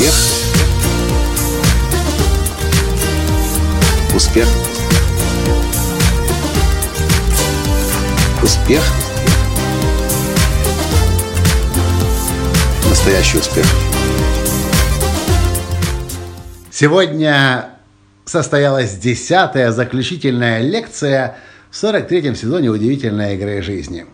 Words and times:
Успех. 0.00 0.14
Успех. 4.14 4.48
Успех. 8.42 8.82
Настоящий 12.88 13.36
успех. 13.36 13.66
Сегодня 16.70 17.68
состоялась 18.24 18.96
десятая 18.96 19.70
заключительная 19.70 20.62
лекция 20.62 21.36
в 21.70 21.74
43-м 21.74 22.34
сезоне 22.34 22.70
«Удивительной 22.70 23.34
игры 23.34 23.60
жизни». 23.60 24.06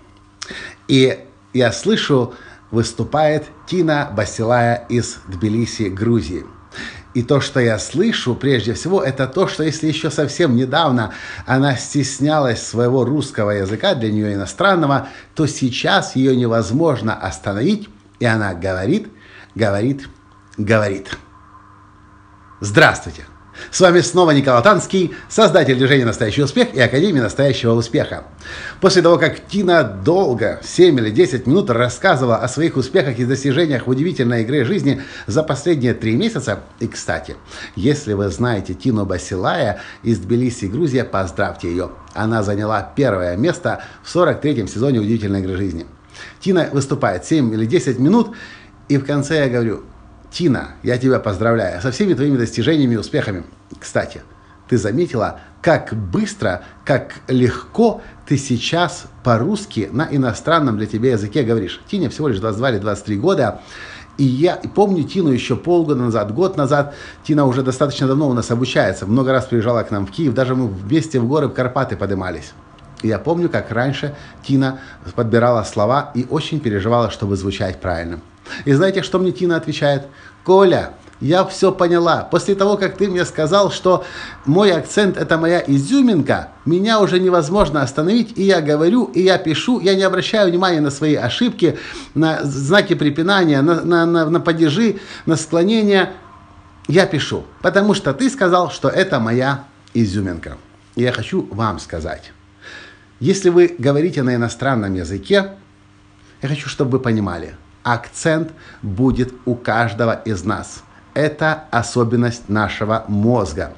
И 0.88 1.16
я 1.52 1.70
слышу, 1.70 2.34
выступает 2.70 3.46
Тина 3.66 4.10
Басилая 4.14 4.86
из 4.88 5.18
Тбилиси, 5.28 5.84
Грузии. 5.84 6.44
И 7.14 7.22
то, 7.22 7.40
что 7.40 7.60
я 7.60 7.78
слышу, 7.78 8.34
прежде 8.34 8.74
всего, 8.74 9.02
это 9.02 9.26
то, 9.26 9.48
что 9.48 9.62
если 9.62 9.86
еще 9.86 10.10
совсем 10.10 10.54
недавно 10.54 11.14
она 11.46 11.74
стеснялась 11.76 12.60
своего 12.60 13.06
русского 13.06 13.52
языка, 13.52 13.94
для 13.94 14.12
нее 14.12 14.34
иностранного, 14.34 15.08
то 15.34 15.46
сейчас 15.46 16.14
ее 16.14 16.36
невозможно 16.36 17.14
остановить, 17.14 17.88
и 18.18 18.26
она 18.26 18.52
говорит, 18.52 19.08
говорит, 19.54 20.08
говорит. 20.58 21.16
Здравствуйте! 22.60 23.24
С 23.70 23.80
вами 23.80 24.00
снова 24.00 24.30
Николай 24.30 24.62
Танский, 24.62 25.14
создатель 25.28 25.76
движения 25.76 26.04
«Настоящий 26.04 26.42
успех» 26.42 26.72
и 26.72 26.80
Академии 26.80 27.20
«Настоящего 27.20 27.72
успеха». 27.72 28.24
После 28.80 29.02
того, 29.02 29.18
как 29.18 29.46
Тина 29.48 29.82
долго, 29.82 30.60
7 30.62 30.98
или 30.98 31.10
10 31.10 31.46
минут 31.46 31.70
рассказывала 31.70 32.36
о 32.36 32.48
своих 32.48 32.76
успехах 32.76 33.18
и 33.18 33.24
достижениях 33.24 33.86
в 33.86 33.90
удивительной 33.90 34.44
игре 34.44 34.64
жизни 34.64 35.02
за 35.26 35.42
последние 35.42 35.94
три 35.94 36.14
месяца, 36.14 36.60
и, 36.78 36.86
кстати, 36.86 37.36
если 37.74 38.12
вы 38.12 38.28
знаете 38.28 38.74
Тину 38.74 39.04
Басилая 39.04 39.80
из 40.02 40.20
Тбилиси, 40.20 40.66
Грузия, 40.66 41.04
поздравьте 41.04 41.68
ее. 41.68 41.90
Она 42.14 42.42
заняла 42.42 42.92
первое 42.94 43.36
место 43.36 43.82
в 44.04 44.14
43-м 44.14 44.68
сезоне 44.68 45.00
удивительной 45.00 45.40
игры 45.40 45.56
жизни. 45.56 45.86
Тина 46.40 46.68
выступает 46.72 47.24
7 47.24 47.52
или 47.52 47.66
10 47.66 47.98
минут, 47.98 48.36
и 48.88 48.96
в 48.96 49.04
конце 49.04 49.40
я 49.40 49.48
говорю– 49.48 49.82
Тина, 50.30 50.70
я 50.82 50.98
тебя 50.98 51.18
поздравляю 51.18 51.80
со 51.80 51.90
всеми 51.90 52.14
твоими 52.14 52.36
достижениями 52.36 52.94
и 52.94 52.98
успехами. 52.98 53.44
Кстати, 53.78 54.22
ты 54.68 54.78
заметила, 54.78 55.40
как 55.62 55.94
быстро, 55.94 56.62
как 56.84 57.14
легко 57.28 58.00
ты 58.26 58.36
сейчас 58.36 59.06
по-русски 59.24 59.88
на 59.92 60.08
иностранном 60.10 60.76
для 60.76 60.86
тебя 60.86 61.12
языке 61.12 61.42
говоришь. 61.42 61.80
Тине 61.88 62.08
всего 62.08 62.28
лишь 62.28 62.38
22 62.38 62.70
или 62.70 62.78
23 62.78 63.16
года. 63.16 63.60
И 64.18 64.24
я 64.24 64.56
помню 64.74 65.04
Тину 65.04 65.30
еще 65.30 65.56
полгода 65.56 66.00
назад, 66.00 66.32
год 66.32 66.56
назад. 66.56 66.94
Тина 67.22 67.44
уже 67.44 67.62
достаточно 67.62 68.06
давно 68.06 68.28
у 68.28 68.32
нас 68.32 68.50
обучается. 68.50 69.06
Много 69.06 69.32
раз 69.32 69.44
приезжала 69.44 69.82
к 69.82 69.90
нам 69.90 70.06
в 70.06 70.10
Киев. 70.10 70.34
Даже 70.34 70.54
мы 70.54 70.68
вместе 70.68 71.20
в 71.20 71.28
горы, 71.28 71.48
в 71.48 71.52
Карпаты 71.52 71.96
поднимались. 71.96 72.52
Я 73.02 73.18
помню, 73.18 73.50
как 73.50 73.70
раньше 73.70 74.14
Тина 74.42 74.80
подбирала 75.14 75.62
слова 75.64 76.12
и 76.14 76.26
очень 76.30 76.60
переживала, 76.60 77.10
чтобы 77.10 77.36
звучать 77.36 77.80
правильно. 77.80 78.20
И 78.64 78.72
знаете, 78.72 79.02
что 79.02 79.18
мне 79.18 79.32
Тина 79.32 79.56
отвечает? 79.56 80.06
Коля, 80.44 80.94
я 81.20 81.44
все 81.44 81.72
поняла. 81.72 82.24
После 82.24 82.54
того, 82.54 82.76
как 82.76 82.96
ты 82.96 83.08
мне 83.08 83.24
сказал, 83.24 83.70
что 83.70 84.04
мой 84.44 84.72
акцент 84.72 85.16
это 85.16 85.38
моя 85.38 85.62
изюминка, 85.66 86.50
меня 86.64 87.00
уже 87.00 87.18
невозможно 87.18 87.82
остановить, 87.82 88.36
и 88.36 88.42
я 88.42 88.60
говорю, 88.60 89.04
и 89.04 89.22
я 89.22 89.38
пишу, 89.38 89.80
я 89.80 89.94
не 89.94 90.02
обращаю 90.02 90.50
внимания 90.50 90.80
на 90.80 90.90
свои 90.90 91.14
ошибки, 91.14 91.78
на 92.14 92.42
знаки 92.44 92.94
препинания, 92.94 93.62
на, 93.62 93.80
на, 93.82 94.04
на, 94.04 94.28
на 94.28 94.40
падежи, 94.40 94.98
на 95.24 95.36
склонения. 95.36 96.12
Я 96.86 97.06
пишу, 97.06 97.44
потому 97.62 97.94
что 97.94 98.12
ты 98.12 98.28
сказал, 98.28 98.70
что 98.70 98.88
это 98.88 99.18
моя 99.18 99.64
изюминка. 99.94 100.58
И 100.96 101.02
я 101.02 101.12
хочу 101.12 101.48
вам 101.50 101.78
сказать, 101.78 102.32
если 103.20 103.48
вы 103.48 103.74
говорите 103.78 104.22
на 104.22 104.34
иностранном 104.34 104.94
языке, 104.94 105.52
я 106.42 106.48
хочу, 106.48 106.68
чтобы 106.68 106.92
вы 106.92 107.00
понимали– 107.00 107.56
акцент 107.86 108.50
будет 108.82 109.32
у 109.44 109.54
каждого 109.54 110.12
из 110.24 110.42
нас. 110.44 110.82
Это 111.14 111.64
особенность 111.70 112.48
нашего 112.48 113.04
мозга. 113.06 113.74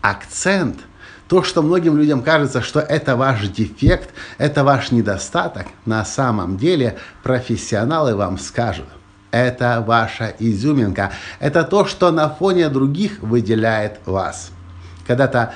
Акцент 0.00 0.78
то, 1.26 1.42
что 1.42 1.62
многим 1.62 1.96
людям 1.96 2.22
кажется, 2.22 2.62
что 2.62 2.78
это 2.78 3.16
ваш 3.16 3.48
дефект, 3.48 4.10
это 4.38 4.62
ваш 4.62 4.92
недостаток, 4.92 5.66
на 5.84 6.04
самом 6.04 6.56
деле 6.56 6.96
профессионалы 7.24 8.14
вам 8.14 8.38
скажут. 8.38 8.86
Это 9.32 9.82
ваша 9.84 10.32
изюминка. 10.38 11.10
Это 11.40 11.64
то, 11.64 11.86
что 11.86 12.12
на 12.12 12.28
фоне 12.28 12.68
других 12.68 13.18
выделяет 13.18 13.98
вас. 14.06 14.52
Когда-то 15.08 15.54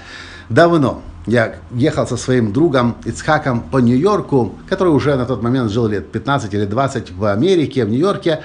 давно 0.49 1.01
я 1.27 1.57
ехал 1.73 2.07
со 2.07 2.17
своим 2.17 2.53
другом 2.53 2.97
Ицхаком 3.05 3.61
по 3.61 3.79
Нью-Йорку, 3.79 4.55
который 4.69 4.89
уже 4.89 5.17
на 5.17 5.27
тот 5.27 5.43
момент 5.43 5.71
жил 5.71 5.87
лет 5.87 6.11
15 6.11 6.53
или 6.55 6.65
20 6.65 7.13
в 7.13 7.25
Америке, 7.25 7.85
в 7.85 7.91
Нью-Йорке. 7.91 8.41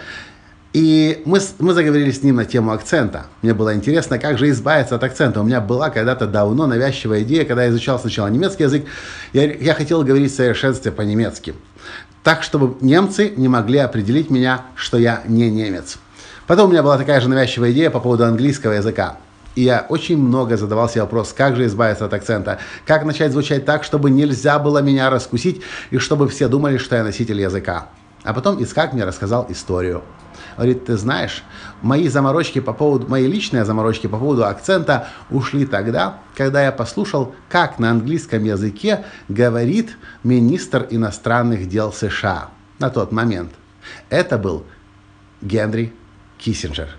И 0.73 1.23
мы, 1.25 1.39
мы 1.59 1.73
заговорили 1.73 2.11
с 2.11 2.21
ним 2.21 2.35
на 2.35 2.43
тему 2.43 2.73
акцента. 2.73 3.27
Мне 3.41 3.53
было 3.53 3.73
интересно, 3.73 4.19
как 4.19 4.37
же 4.37 4.49
избавиться 4.49 4.95
от 4.95 5.03
акцента. 5.05 5.39
У 5.39 5.43
меня 5.43 5.61
была 5.61 5.89
когда-то 5.89 6.27
давно 6.27 6.67
навязчивая 6.67 7.23
идея, 7.23 7.45
когда 7.45 7.63
я 7.63 7.69
изучал 7.69 7.97
сначала 7.97 8.27
немецкий 8.27 8.63
язык, 8.63 8.85
я, 9.31 9.53
я 9.53 9.73
хотел 9.73 10.03
говорить 10.03 10.33
в 10.33 10.35
совершенстве 10.35 10.91
по-немецки. 10.91 11.55
Так, 12.23 12.43
чтобы 12.43 12.75
немцы 12.81 13.31
не 13.37 13.47
могли 13.47 13.77
определить 13.77 14.29
меня, 14.29 14.63
что 14.75 14.97
я 14.97 15.21
не 15.27 15.49
немец. 15.49 15.97
Потом 16.45 16.67
у 16.67 16.71
меня 16.73 16.83
была 16.83 16.97
такая 16.97 17.21
же 17.21 17.29
навязчивая 17.29 17.71
идея 17.71 17.89
по 17.89 18.01
поводу 18.01 18.25
английского 18.25 18.73
языка. 18.73 19.17
И 19.55 19.61
я 19.61 19.85
очень 19.87 20.17
много 20.17 20.57
задавал 20.57 20.89
себе 20.89 21.01
вопрос, 21.01 21.33
как 21.33 21.55
же 21.55 21.65
избавиться 21.65 22.05
от 22.05 22.13
акцента, 22.13 22.59
как 22.85 23.05
начать 23.05 23.31
звучать 23.31 23.65
так, 23.65 23.83
чтобы 23.83 24.09
нельзя 24.09 24.59
было 24.59 24.79
меня 24.79 25.09
раскусить 25.09 25.61
и 25.91 25.97
чтобы 25.97 26.27
все 26.27 26.47
думали, 26.47 26.77
что 26.77 26.95
я 26.97 27.03
носитель 27.03 27.39
языка. 27.39 27.87
А 28.23 28.33
потом 28.33 28.61
Искак 28.61 28.93
мне 28.93 29.05
рассказал 29.05 29.45
историю. 29.49 30.03
Говорит, 30.57 30.85
ты 30.85 30.97
знаешь, 30.97 31.43
мои 31.81 32.07
заморочки 32.07 32.59
по 32.59 32.73
поводу, 32.73 33.07
мои 33.07 33.27
личные 33.27 33.65
заморочки 33.65 34.07
по 34.07 34.17
поводу 34.17 34.45
акцента 34.45 35.07
ушли 35.29 35.65
тогда, 35.65 36.19
когда 36.35 36.63
я 36.63 36.71
послушал, 36.71 37.35
как 37.49 37.77
на 37.77 37.91
английском 37.91 38.43
языке 38.43 39.05
говорит 39.29 39.97
министр 40.23 40.87
иностранных 40.89 41.67
дел 41.67 41.93
США 41.93 42.49
на 42.79 42.89
тот 42.89 43.11
момент. 43.11 43.51
Это 44.09 44.37
был 44.37 44.65
Генри 45.41 45.93
Киссинджер. 46.37 46.89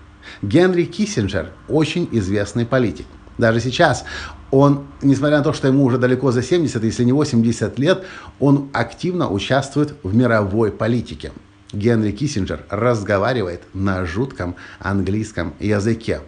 Генри 0.42 0.84
Киссинджер 0.84 1.50
очень 1.68 2.08
известный 2.12 2.66
политик. 2.66 3.06
Даже 3.38 3.60
сейчас 3.60 4.04
он, 4.50 4.86
несмотря 5.02 5.38
на 5.38 5.44
то, 5.44 5.52
что 5.52 5.68
ему 5.68 5.84
уже 5.84 5.98
далеко 5.98 6.30
за 6.32 6.42
70, 6.42 6.82
если 6.82 7.04
не 7.04 7.12
80 7.12 7.78
лет, 7.78 8.04
он 8.40 8.70
активно 8.72 9.28
участвует 9.30 9.94
в 10.02 10.14
мировой 10.14 10.72
политике. 10.72 11.32
Генри 11.72 12.12
Киссинджер 12.12 12.64
разговаривает 12.70 13.62
на 13.74 14.06
жутком 14.06 14.56
английском 14.78 15.54
языке. 15.58 16.20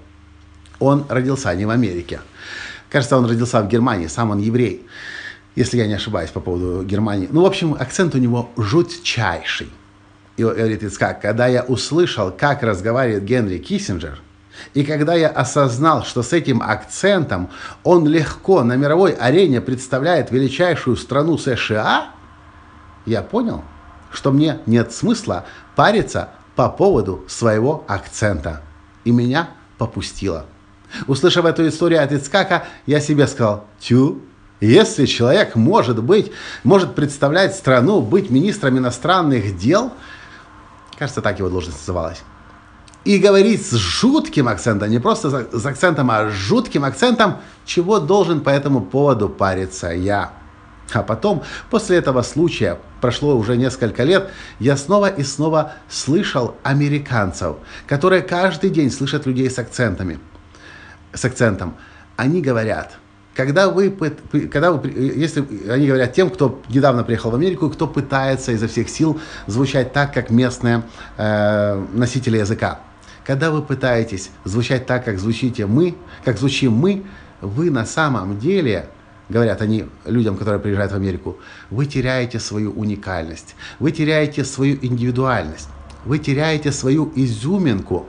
Он 0.81 1.07
родился 1.09 1.55
не 1.55 1.65
в 1.65 1.71
Америке. 1.71 2.21
Кажется, 2.91 3.17
он 3.17 3.27
родился 3.27 3.63
в 3.63 3.69
Германии, 3.69 4.07
сам 4.07 4.31
он 4.31 4.39
еврей, 4.39 4.87
если 5.55 5.79
я 5.79 5.87
не 5.87 5.95
ошибаюсь 5.95 6.31
по 6.31 6.41
поводу 6.41 6.85
Германии. 6.85 7.29
Ну, 7.31 7.43
в 7.43 7.47
общем, 7.47 7.75
акцент 7.75 8.15
у 8.15 8.19
него 8.19 8.51
жутчайший. 8.57 9.69
И 10.39 10.43
говорит 10.45 10.85
Ицкак, 10.85 11.21
когда 11.21 11.49
я 11.49 11.65
услышал, 11.65 12.31
как 12.31 12.63
разговаривает 12.63 13.25
Генри 13.25 13.59
Киссинджер, 13.59 14.21
и 14.73 14.85
когда 14.85 15.15
я 15.15 15.29
осознал, 15.29 16.05
что 16.05 16.23
с 16.23 16.33
этим 16.33 16.63
акцентом 16.63 17.51
он 17.83 18.07
легко 18.07 18.63
на 18.63 18.77
мировой 18.77 19.13
арене 19.13 19.61
представляет 19.61 20.31
величайшую 20.31 20.97
страну 20.97 21.39
США, 21.39 22.11
я 23.05 23.23
понял, 23.23 23.65
что 24.13 24.31
мне 24.31 24.61
нет 24.67 24.93
смысла 24.93 25.45
париться 25.75 26.29
по 26.55 26.69
поводу 26.69 27.25
своего 27.27 27.85
акцента. 27.89 28.63
И 29.05 29.11
меня 29.11 29.51
попустило. 29.77 30.47
Услышав 31.09 31.47
эту 31.47 31.67
историю 31.67 32.01
от 32.01 32.13
Ицкака, 32.13 32.65
я 32.87 33.01
себе 33.01 33.27
сказал, 33.27 33.65
тю, 33.81 34.23
если 34.61 35.07
человек 35.07 35.57
может 35.57 36.01
быть, 36.01 36.31
может 36.63 36.95
представлять 36.95 37.57
страну, 37.57 38.01
быть 38.03 38.31
министром 38.31 38.79
иностранных 38.79 39.59
дел– 39.59 39.93
Кажется, 40.99 41.23
так 41.23 41.39
его 41.39 41.49
должность 41.49 41.79
называлась. 41.79 42.23
И 43.05 43.19
говорить 43.19 43.65
с 43.65 43.75
жутким 43.77 44.49
акцентом, 44.49 44.91
не 44.91 44.99
просто 44.99 45.47
с 45.53 45.67
акцентом, 45.67 46.11
а 46.11 46.29
с 46.29 46.33
жутким 46.33 46.85
акцентом, 46.85 47.37
чего 47.65 48.01
должен 48.01 48.41
по 48.41 48.51
этому 48.51 48.81
поводу 48.81 49.29
париться 49.29 49.89
я. 49.89 50.33
А 50.93 51.03
потом, 51.03 51.45
после 51.71 51.99
этого 51.99 52.23
случая, 52.23 52.79
прошло 53.01 53.37
уже 53.37 53.57
несколько 53.57 54.03
лет, 54.03 54.31
я 54.59 54.77
снова 54.77 55.09
и 55.09 55.23
снова 55.23 55.75
слышал 55.89 56.57
американцев, 56.65 57.57
которые 57.87 58.23
каждый 58.23 58.71
день 58.71 58.91
слышат 58.91 59.27
людей 59.27 59.49
с 59.49 59.59
акцентами. 59.59 60.19
С 61.13 61.25
акцентом. 61.25 61.77
Они 62.17 62.43
говорят– 62.43 62.99
когда 63.39 63.71
вы, 63.71 63.91
когда 64.51 64.73
вы, 64.73 64.91
если 64.91 65.45
они 65.71 65.87
говорят 65.87 66.13
тем, 66.13 66.29
кто 66.29 66.61
недавно 66.69 67.05
приехал 67.05 67.31
в 67.31 67.37
Америку, 67.37 67.71
кто 67.71 67.87
пытается 67.87 68.51
изо 68.51 68.67
всех 68.67 68.89
сил 68.89 69.21
звучать 69.47 69.93
так, 69.93 70.13
как 70.13 70.31
местные 70.31 70.83
э, 71.17 71.87
носители 71.93 72.39
языка. 72.39 72.81
Когда 73.25 73.53
вы 73.53 73.63
пытаетесь 73.63 74.31
звучать 74.43 74.87
так, 74.87 75.05
как 75.05 75.21
звучите 75.21 75.67
мы, 75.67 75.95
как 76.25 76.37
звучим 76.37 76.73
мы, 76.73 77.05
вы 77.41 77.71
на 77.71 77.87
самом 77.87 78.41
деле 78.41 78.89
говорят 79.29 79.63
они 79.63 79.85
людям, 80.05 80.37
которые 80.37 80.61
приезжают 80.61 80.91
в 80.91 80.97
Америку, 80.97 81.37
вы 81.71 81.87
теряете 81.87 82.41
свою 82.41 82.73
уникальность, 82.73 83.55
вы 83.79 83.93
теряете 83.93 84.43
свою 84.43 84.79
индивидуальность, 84.83 85.69
вы 86.05 86.19
теряете 86.19 86.73
свою 86.73 87.13
изюминку. 87.15 88.07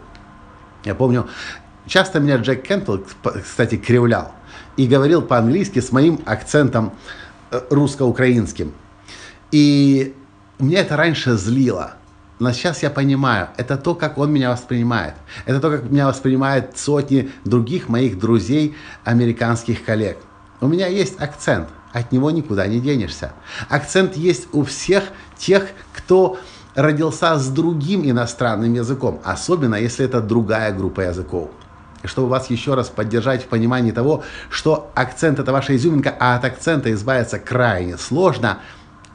Я 0.85 0.95
помню, 0.95 1.27
часто 1.85 2.19
меня 2.19 2.37
Джек 2.37 2.63
Кентл, 2.63 2.97
кстати, 3.43 3.77
кривлял 3.77 4.33
и 4.77 4.87
говорил 4.87 5.21
по-английски 5.21 5.79
с 5.79 5.91
моим 5.91 6.19
акцентом 6.25 6.93
э, 7.51 7.61
русско-украинским. 7.69 8.73
И 9.51 10.15
меня 10.59 10.81
это 10.81 10.95
раньше 10.97 11.35
злило. 11.35 11.93
Но 12.39 12.53
сейчас 12.53 12.83
я 12.83 12.89
понимаю, 12.89 13.49
это 13.57 13.77
то, 13.77 13.95
как 13.95 14.17
он 14.17 14.31
меня 14.31 14.51
воспринимает. 14.51 15.15
Это 15.45 15.59
то, 15.59 15.69
как 15.69 15.89
меня 15.89 16.07
воспринимают 16.07 16.77
сотни 16.77 17.31
других 17.43 17.89
моих 17.89 18.17
друзей, 18.17 18.75
американских 19.03 19.83
коллег. 19.83 20.17
У 20.61 20.67
меня 20.67 20.87
есть 20.87 21.19
акцент, 21.19 21.67
от 21.91 22.11
него 22.11 22.31
никуда 22.31 22.67
не 22.67 22.79
денешься. 22.79 23.33
Акцент 23.67 24.15
есть 24.15 24.47
у 24.53 24.63
всех 24.63 25.03
тех, 25.37 25.67
кто 25.93 26.39
родился 26.75 27.37
с 27.37 27.47
другим 27.49 28.09
иностранным 28.09 28.73
языком, 28.73 29.19
особенно 29.23 29.75
если 29.75 30.05
это 30.05 30.21
другая 30.21 30.73
группа 30.73 31.01
языков. 31.01 31.49
Чтобы 32.03 32.29
вас 32.29 32.49
еще 32.49 32.75
раз 32.75 32.89
поддержать 32.89 33.43
в 33.43 33.47
понимании 33.47 33.91
того, 33.91 34.23
что 34.49 34.91
акцент 34.95 35.39
это 35.39 35.51
ваша 35.51 35.75
изюминка, 35.75 36.15
а 36.19 36.35
от 36.35 36.45
акцента 36.45 36.91
избавиться 36.93 37.39
крайне 37.39 37.97
сложно, 37.97 38.59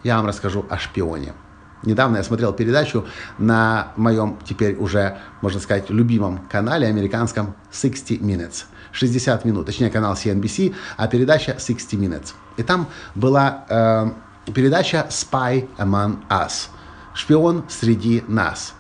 я 0.03 0.17
вам 0.17 0.27
расскажу 0.27 0.67
о 0.69 0.79
шпионе. 0.79 1.35
Недавно 1.83 2.19
я 2.19 2.23
смотрел 2.23 2.53
передачу 2.53 3.07
на 3.39 3.93
моем 3.97 4.39
теперь 4.45 4.77
уже, 4.77 5.19
можно 5.43 5.61
сказать, 5.61 5.91
любимом 5.91 6.47
канале 6.51 6.87
американском 6.87 7.55
60 7.73 8.21
Minutes. 8.21 8.65
60 8.93 9.45
минут, 9.45 9.67
точнее 9.67 9.91
канал 9.91 10.15
CNBC, 10.15 10.75
а 10.97 11.09
передача 11.09 11.59
60 11.59 11.93
Minutes. 11.95 12.33
И 12.57 12.63
там 12.63 12.89
была 13.15 13.65
э, 13.69 14.11
передача 14.53 15.07
Spy 15.11 15.69
Among 15.79 16.19
Us. 16.29 16.69
Шпион 17.13 17.65
среди 17.69 18.25
нас. 18.29 18.75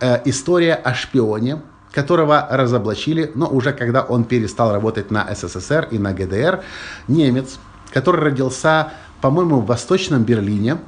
Э, 0.00 0.20
история 0.24 0.74
о 0.74 0.94
шпионе, 0.94 1.62
которого 1.92 2.46
разоблачили, 2.50 3.30
но 3.34 3.48
уже 3.48 3.72
когда 3.72 4.02
он 4.02 4.24
перестал 4.24 4.72
работать 4.72 5.10
на 5.10 5.26
СССР 5.34 5.88
и 5.90 5.98
на 5.98 6.12
ГДР, 6.12 6.62
немец, 7.08 7.58
который 7.92 8.20
родился, 8.20 8.92
по-моему, 9.20 9.60
в 9.60 9.66
Восточном 9.66 10.22
Берлине, 10.22 10.78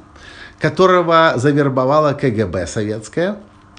которого 0.59 1.33
завербовала 1.35 2.13
КГБ 2.13 2.67
советская 2.67 3.37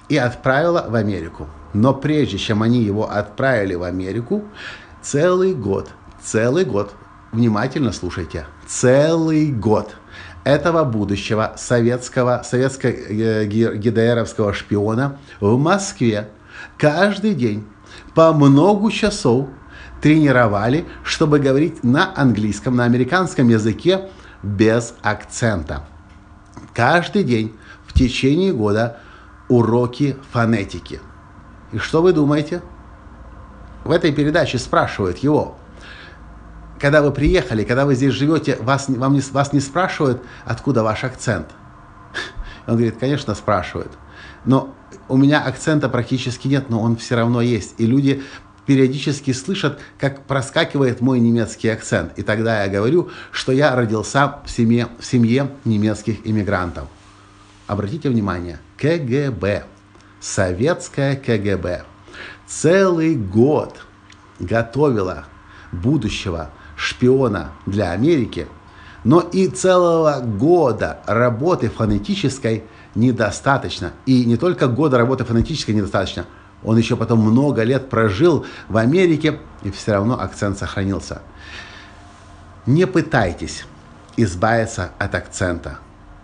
и 0.08 0.16
отправила 0.16 0.86
в 0.88 0.94
Америку. 0.94 1.48
Но 1.72 1.94
прежде 1.94 2.38
чем 2.38 2.62
они 2.62 2.82
его 2.82 3.10
отправили 3.10 3.74
в 3.74 3.82
Америку, 3.82 4.44
целый 5.02 5.54
год, 5.54 5.88
целый 6.22 6.64
год, 6.64 6.92
внимательно 7.32 7.92
слушайте, 7.92 8.46
целый 8.66 9.50
год 9.50 9.96
этого 10.44 10.84
будущего 10.84 11.54
советского, 11.56 12.42
советско-ГДРовского 12.44 14.52
шпиона 14.52 15.18
в 15.40 15.58
Москве 15.58 16.28
каждый 16.78 17.34
день 17.34 17.66
по 18.14 18.32
много 18.32 18.90
часов 18.90 19.48
тренировали, 20.00 20.84
чтобы 21.02 21.38
говорить 21.38 21.82
на 21.82 22.12
английском, 22.14 22.76
на 22.76 22.84
американском 22.84 23.48
языке 23.48 24.08
без 24.42 24.94
акцента 25.02 25.84
каждый 26.74 27.24
день 27.24 27.56
в 27.86 27.94
течение 27.94 28.52
года 28.52 28.98
уроки 29.48 30.16
фонетики. 30.32 31.00
И 31.72 31.78
что 31.78 32.02
вы 32.02 32.12
думаете? 32.12 32.62
В 33.84 33.90
этой 33.90 34.12
передаче 34.12 34.58
спрашивают 34.58 35.18
его, 35.18 35.56
когда 36.80 37.02
вы 37.02 37.12
приехали, 37.12 37.64
когда 37.64 37.86
вы 37.86 37.94
здесь 37.94 38.12
живете, 38.12 38.56
вас, 38.60 38.88
вам 38.88 39.14
не, 39.14 39.20
вас 39.20 39.52
не 39.52 39.60
спрашивают, 39.60 40.22
откуда 40.44 40.82
ваш 40.82 41.04
акцент. 41.04 41.48
Он 42.66 42.74
говорит, 42.74 42.96
конечно, 42.98 43.34
спрашивают. 43.34 43.92
Но 44.44 44.74
у 45.08 45.16
меня 45.16 45.40
акцента 45.40 45.88
практически 45.88 46.48
нет, 46.48 46.70
но 46.70 46.80
он 46.80 46.96
все 46.96 47.16
равно 47.16 47.40
есть. 47.40 47.74
И 47.78 47.86
люди 47.86 48.22
периодически 48.66 49.32
слышат, 49.32 49.80
как 49.98 50.24
проскакивает 50.26 51.00
мой 51.00 51.20
немецкий 51.20 51.68
акцент. 51.68 52.18
И 52.18 52.22
тогда 52.22 52.64
я 52.64 52.70
говорю, 52.70 53.10
что 53.30 53.52
я 53.52 53.74
родился 53.74 54.36
в 54.44 54.50
семье, 54.50 54.88
в 54.98 55.04
семье 55.04 55.50
немецких 55.64 56.26
иммигрантов. 56.26 56.88
Обратите 57.66 58.08
внимание, 58.08 58.58
КГБ, 58.76 59.64
советская 60.20 61.16
КГБ, 61.16 61.84
целый 62.46 63.14
год 63.14 63.80
готовила 64.38 65.24
будущего 65.72 66.50
шпиона 66.76 67.52
для 67.66 67.92
Америки, 67.92 68.46
но 69.02 69.20
и 69.20 69.48
целого 69.48 70.20
года 70.20 71.00
работы 71.06 71.68
фонетической 71.68 72.64
недостаточно. 72.94 73.92
И 74.06 74.24
не 74.24 74.36
только 74.36 74.68
года 74.68 74.98
работы 74.98 75.24
фонетической 75.24 75.74
недостаточно– 75.74 76.26
он 76.64 76.78
еще 76.78 76.96
потом 76.96 77.20
много 77.20 77.62
лет 77.62 77.90
прожил 77.90 78.46
в 78.68 78.76
Америке, 78.78 79.38
и 79.62 79.70
все 79.70 79.92
равно 79.92 80.18
акцент 80.18 80.58
сохранился. 80.58 81.20
Не 82.66 82.86
пытайтесь 82.86 83.66
избавиться 84.16 84.90
от 84.98 85.14
акцента. 85.14 85.78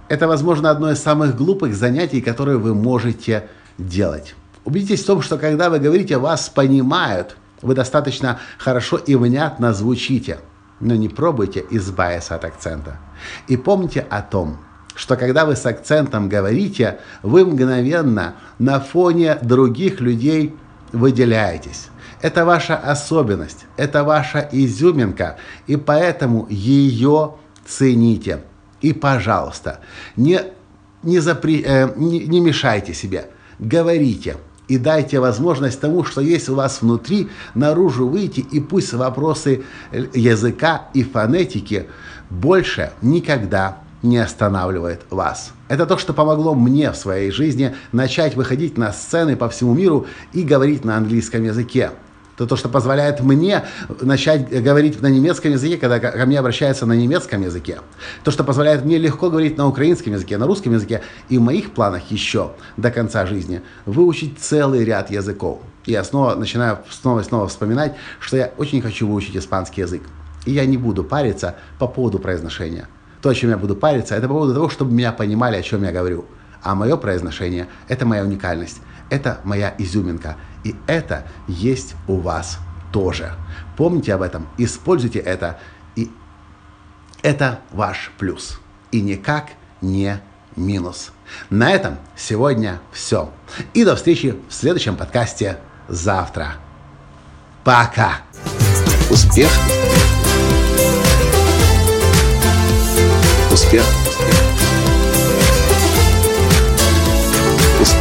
Это, 0.08 0.26
возможно, 0.26 0.70
одно 0.70 0.90
из 0.90 1.00
самых 1.00 1.36
глупых 1.36 1.74
занятий, 1.74 2.20
которые 2.20 2.58
вы 2.58 2.74
можете 2.74 3.48
делать. 3.78 4.34
Убедитесь 4.64 5.02
в 5.02 5.06
том, 5.06 5.22
что 5.22 5.38
когда 5.38 5.70
вы 5.70 5.78
говорите, 5.78 6.16
вас 6.16 6.48
понимают, 6.48 7.36
вы 7.62 7.74
достаточно 7.74 8.40
хорошо 8.58 8.96
и 8.96 9.14
внятно 9.14 9.74
звучите. 9.74 10.38
Но 10.80 10.94
не 10.94 11.10
пробуйте 11.10 11.64
избавиться 11.70 12.34
от 12.34 12.44
акцента. 12.44 12.98
И 13.46 13.58
помните 13.58 14.00
о 14.08 14.22
том, 14.22 14.58
что 15.00 15.16
когда 15.16 15.46
вы 15.46 15.56
с 15.56 15.64
акцентом 15.64 16.28
говорите, 16.28 16.98
вы 17.22 17.46
мгновенно 17.46 18.34
на 18.58 18.80
фоне 18.80 19.38
других 19.40 19.98
людей 19.98 20.54
выделяетесь. 20.92 21.86
Это 22.20 22.44
ваша 22.44 22.76
особенность, 22.76 23.64
это 23.78 24.04
ваша 24.04 24.46
изюминка, 24.52 25.38
и 25.66 25.76
поэтому 25.76 26.46
ее 26.50 27.36
цените. 27.64 28.42
И, 28.82 28.92
пожалуйста, 28.92 29.80
не, 30.16 30.42
не, 31.02 31.18
запри, 31.20 31.64
э, 31.66 31.94
не, 31.96 32.26
не 32.26 32.40
мешайте 32.40 32.92
себе, 32.92 33.30
говорите 33.58 34.36
и 34.68 34.76
дайте 34.76 35.18
возможность 35.18 35.80
тому, 35.80 36.04
что 36.04 36.20
есть 36.20 36.50
у 36.50 36.54
вас 36.56 36.82
внутри, 36.82 37.30
наружу 37.54 38.06
выйти, 38.06 38.40
и 38.40 38.60
пусть 38.60 38.92
вопросы 38.92 39.64
языка 40.12 40.88
и 40.92 41.02
фонетики 41.04 41.88
больше 42.28 42.92
никогда 43.00 43.78
не 44.02 44.18
останавливает 44.18 45.02
вас. 45.10 45.52
Это 45.68 45.86
то, 45.86 45.98
что 45.98 46.12
помогло 46.12 46.54
мне 46.54 46.90
в 46.90 46.96
своей 46.96 47.30
жизни 47.30 47.74
начать 47.92 48.34
выходить 48.34 48.78
на 48.78 48.92
сцены 48.92 49.36
по 49.36 49.48
всему 49.48 49.74
миру 49.74 50.06
и 50.32 50.42
говорить 50.42 50.84
на 50.84 50.96
английском 50.96 51.44
языке. 51.44 51.90
Это 52.36 52.46
то, 52.46 52.56
что 52.56 52.70
позволяет 52.70 53.20
мне 53.20 53.64
начать 54.00 54.48
говорить 54.62 55.02
на 55.02 55.08
немецком 55.08 55.52
языке, 55.52 55.76
когда 55.76 55.98
ко 55.98 56.24
мне 56.24 56.38
обращаются 56.38 56.86
на 56.86 56.94
немецком 56.94 57.42
языке. 57.42 57.80
То, 58.24 58.30
что 58.30 58.44
позволяет 58.44 58.82
мне 58.82 58.96
легко 58.96 59.28
говорить 59.28 59.58
на 59.58 59.68
украинском 59.68 60.14
языке, 60.14 60.38
на 60.38 60.46
русском 60.46 60.72
языке. 60.72 61.02
И 61.28 61.36
в 61.36 61.42
моих 61.42 61.72
планах 61.72 62.10
еще 62.10 62.52
до 62.78 62.90
конца 62.90 63.26
жизни 63.26 63.60
выучить 63.84 64.38
целый 64.38 64.86
ряд 64.86 65.10
языков. 65.10 65.58
И 65.84 65.92
я 65.92 66.02
снова 66.02 66.34
начинаю 66.34 66.78
снова 66.88 67.20
и 67.20 67.24
снова 67.24 67.46
вспоминать, 67.46 67.94
что 68.20 68.38
я 68.38 68.52
очень 68.56 68.80
хочу 68.80 69.06
выучить 69.06 69.36
испанский 69.36 69.82
язык. 69.82 70.02
И 70.46 70.52
я 70.52 70.64
не 70.64 70.78
буду 70.78 71.04
париться 71.04 71.56
по 71.78 71.86
поводу 71.86 72.18
произношения 72.18 72.88
то, 73.22 73.28
о 73.28 73.34
чем 73.34 73.50
я 73.50 73.58
буду 73.58 73.76
париться, 73.76 74.14
это 74.14 74.28
по 74.28 74.34
поводу 74.34 74.54
того, 74.54 74.68
чтобы 74.68 74.92
меня 74.92 75.12
понимали, 75.12 75.56
о 75.56 75.62
чем 75.62 75.82
я 75.84 75.92
говорю. 75.92 76.24
А 76.62 76.74
мое 76.74 76.96
произношение– 76.96 77.68
это 77.88 78.06
моя 78.06 78.22
уникальность, 78.22 78.80
это 79.08 79.40
моя 79.44 79.74
изюминка. 79.78 80.36
И 80.64 80.76
это 80.86 81.26
есть 81.48 81.94
у 82.06 82.16
вас 82.16 82.58
тоже. 82.92 83.32
Помните 83.76 84.14
об 84.14 84.22
этом, 84.22 84.48
используйте 84.58 85.18
это, 85.18 85.58
и 85.96 86.10
это 87.22 87.60
ваш 87.72 88.12
плюс. 88.18 88.60
И 88.90 89.00
никак 89.00 89.50
не 89.80 90.20
минус. 90.56 91.12
На 91.48 91.70
этом 91.70 91.98
сегодня 92.16 92.80
все. 92.92 93.30
И 93.72 93.84
до 93.84 93.96
встречи 93.96 94.34
в 94.48 94.52
следующем 94.52 94.96
подкасте 94.96 95.58
завтра. 95.88 96.54
Пока! 97.64 98.18
Успех! 99.10 99.50